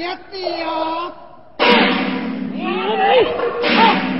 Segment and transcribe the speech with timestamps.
[0.00, 0.08] 将
[2.96, 4.19] 来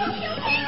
[0.00, 0.59] Don't shoot him!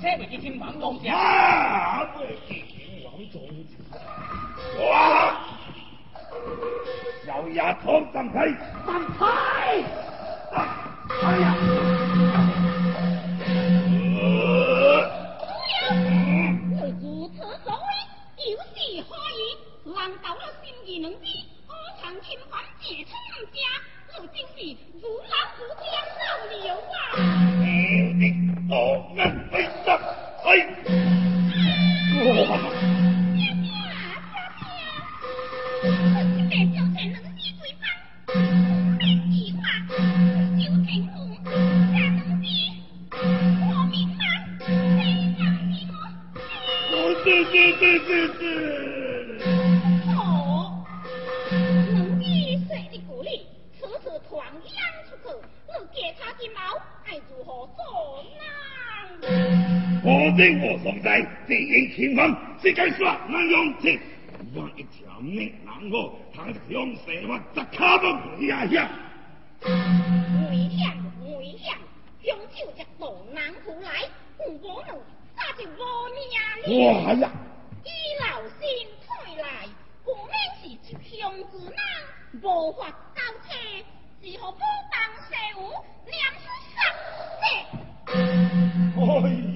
[0.00, 0.58] 车咪天。
[0.98, 1.14] 天？
[4.80, 5.40] 哇！
[7.26, 8.34] 又一通神梯。
[8.86, 8.88] 神
[9.18, 9.20] 梯。
[11.22, 11.97] 哎呀！
[64.98, 65.56] 小美人，
[66.34, 66.80] 他这个，
[67.28, 68.90] 我咋看不顺眼呀？
[69.62, 70.92] 为娘，
[71.24, 71.78] 为娘，
[72.22, 74.88] 永久一龙南湖来，我我们
[75.36, 75.78] 咋就我
[76.10, 76.34] 娘
[76.64, 76.66] 呀？
[77.06, 77.30] 哇呀！
[77.84, 77.86] 一
[78.24, 78.58] 老心
[79.06, 79.08] 退
[79.40, 79.46] 来，
[80.04, 83.54] 我们是这乡子人，无法交车，
[84.20, 84.58] 只好不
[84.90, 85.30] 当社
[85.60, 85.62] 务，
[86.06, 86.44] 念是
[86.74, 86.76] 生
[87.40, 87.44] 的。
[88.10, 88.10] 哎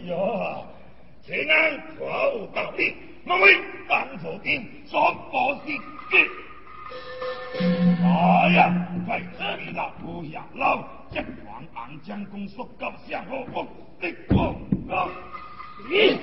[0.09, 0.14] 呀，
[1.26, 1.51] 这人
[1.99, 3.11] 可有道理。
[3.24, 3.56] 莫非
[3.88, 5.72] 本府兵所不是
[6.10, 6.28] 计？
[8.02, 13.66] 哎呀，快知道不要老，将皇昂将功速告上河伯
[14.00, 14.56] 的功
[15.90, 16.16] 一。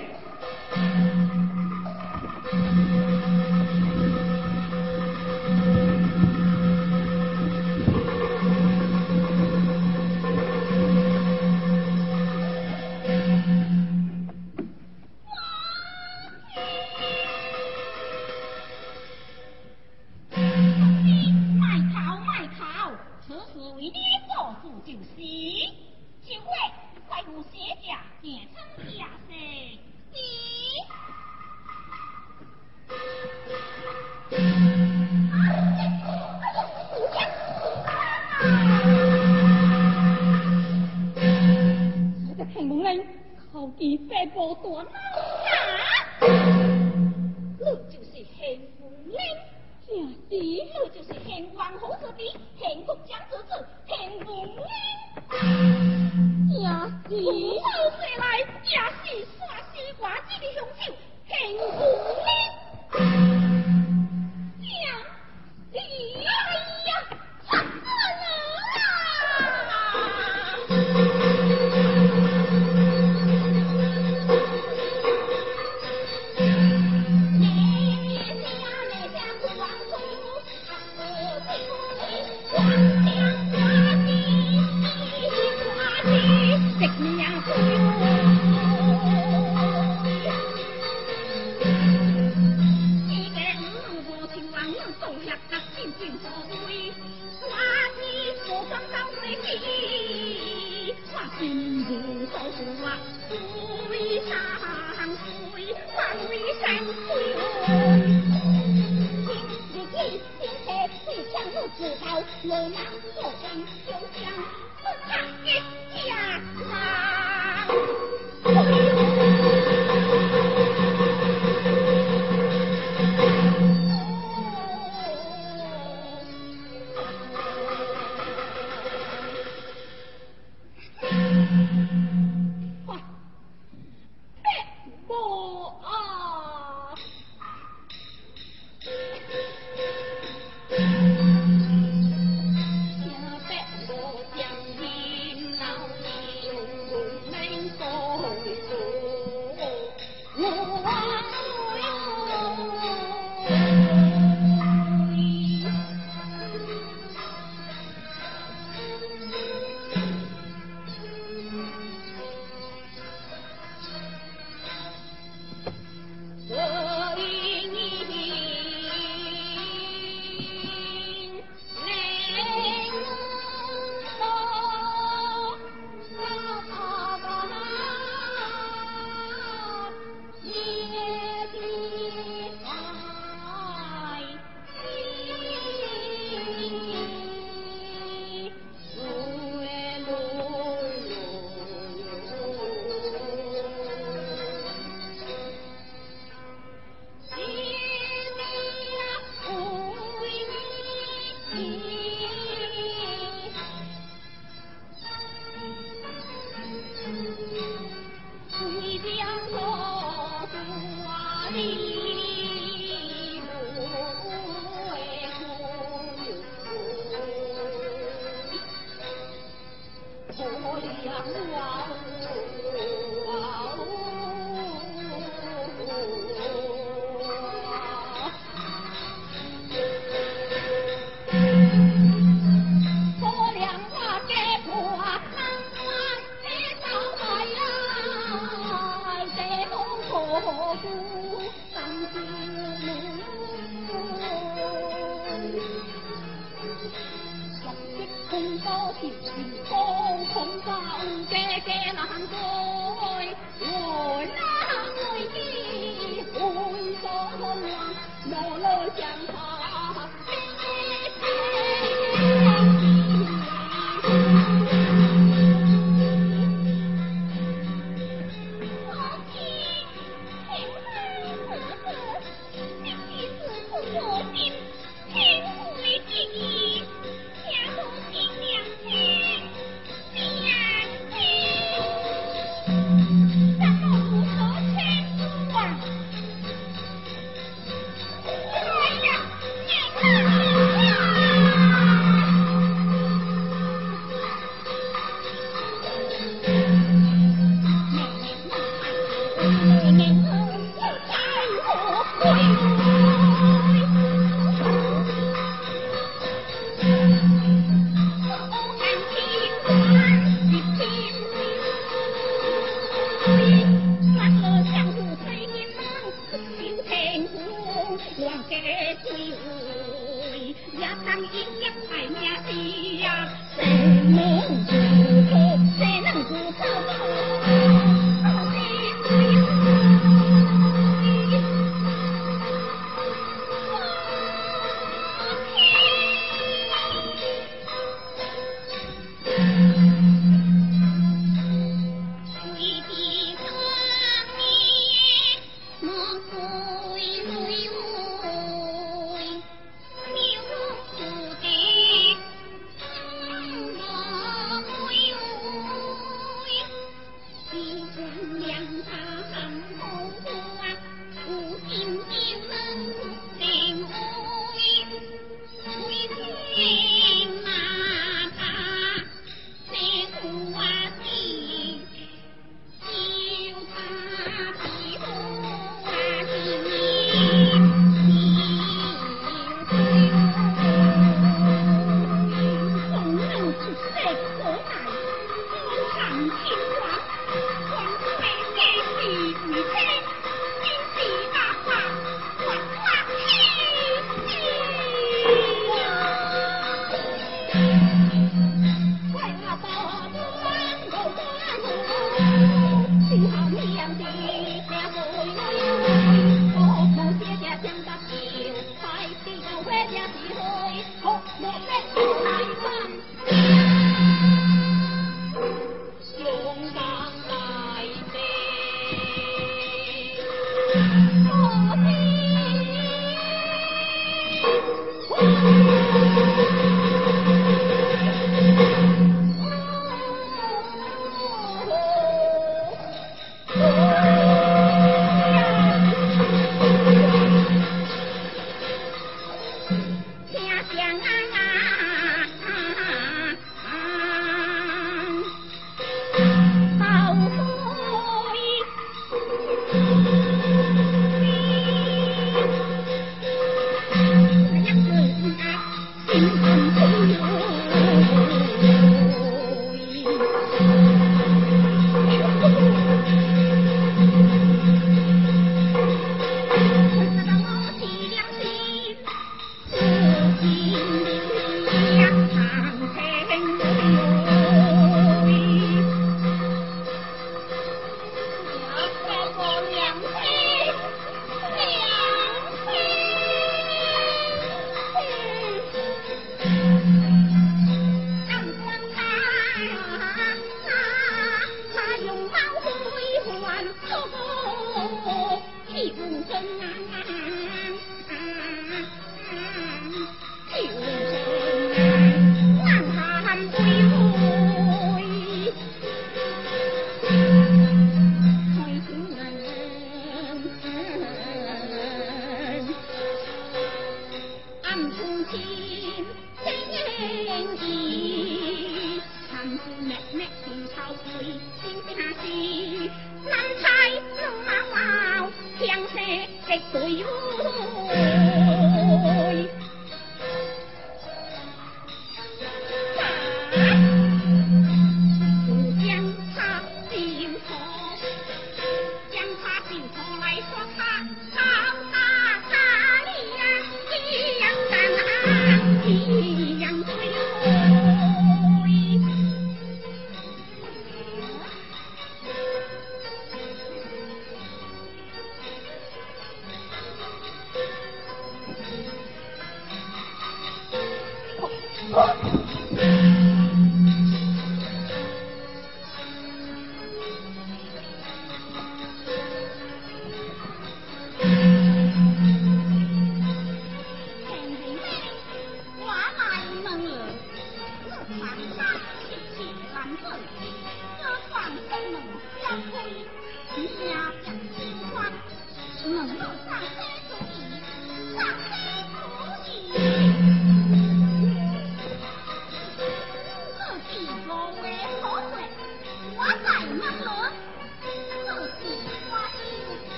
[517.09, 517.88] 天地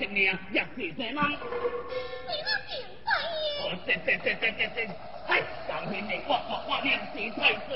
[0.00, 1.14] 一命，也是一人。
[1.14, 1.20] 你个
[2.68, 2.72] 顶
[3.04, 3.10] 贵
[3.42, 3.46] 爷！
[3.64, 4.76] 我这这这这这这，
[5.26, 5.30] 哎，
[5.68, 7.68] 当年你我我我娘是太子。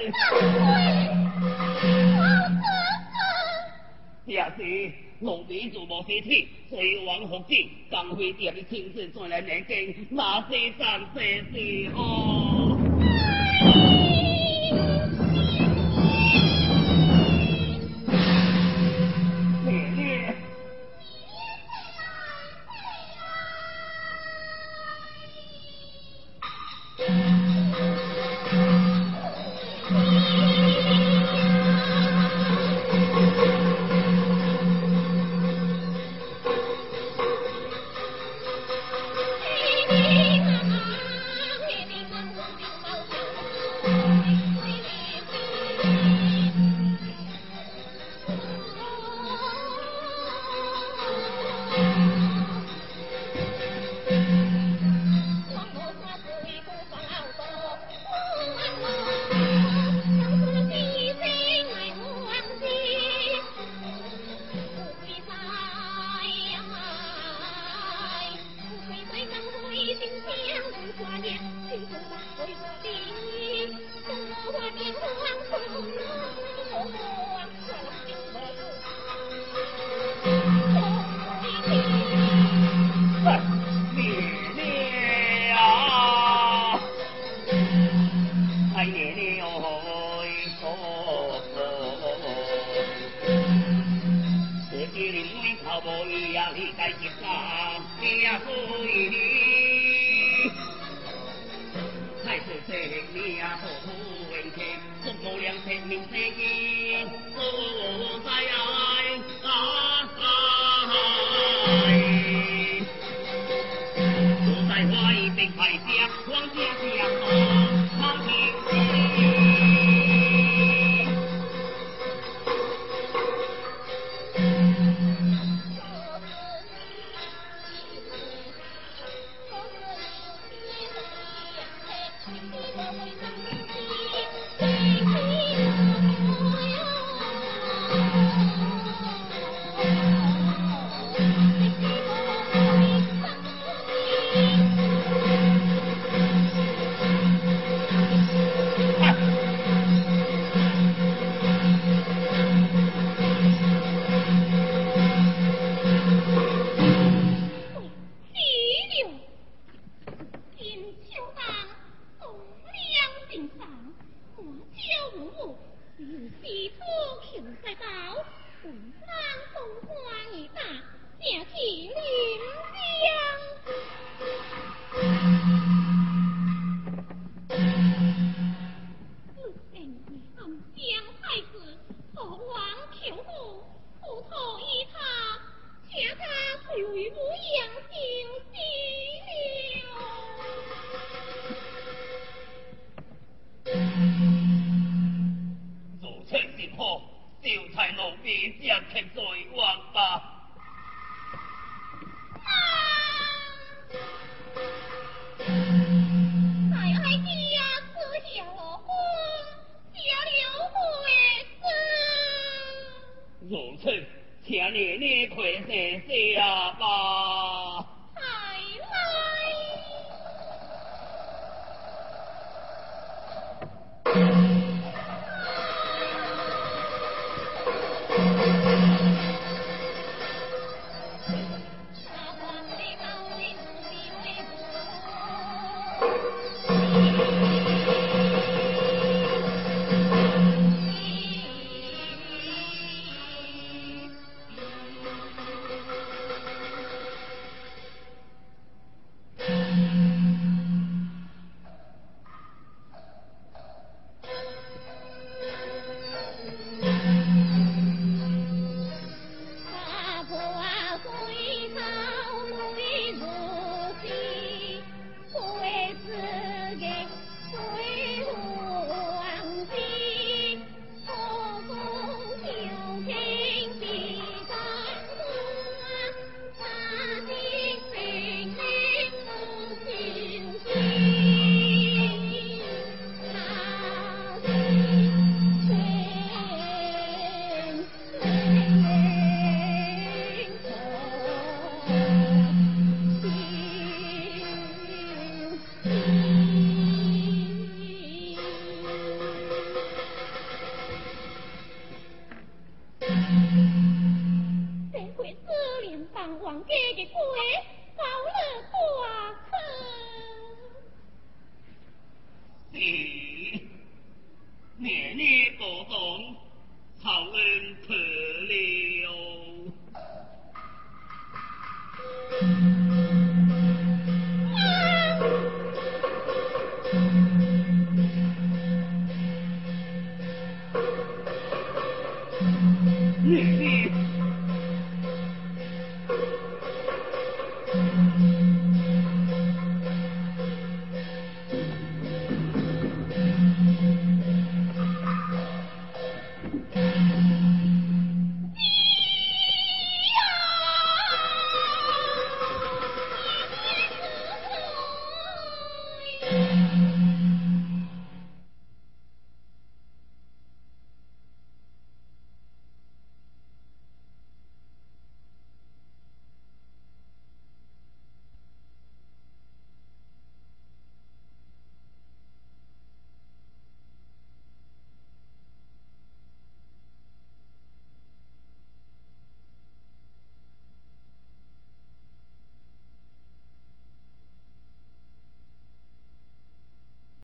[4.24, 4.60] 也是，
[5.18, 12.71] 奴婢就无事体，随王服旨，当妃爹的亲自前来领见，那是上帝的恩。